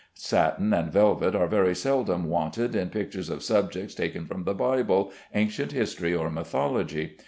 [0.15, 5.11] Satin and velvet are very seldom wanted in pictures of subjects taken from the Bible,
[5.35, 7.17] ancient history, or mythology.